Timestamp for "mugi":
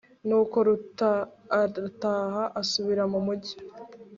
3.25-3.53